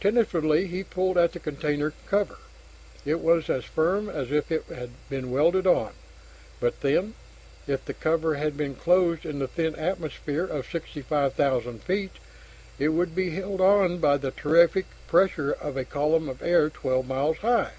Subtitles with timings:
[0.00, 2.38] Tentatively he pulled at the container cover,
[3.04, 5.92] it was as firm as if it had been welded on.
[6.60, 7.12] But then,
[7.66, 12.12] if the cover had been closed in the thin atmosphere of 65,000 feet,
[12.78, 17.06] it would be held on by the terrific pressure of a column of air twelve
[17.06, 17.72] miles high.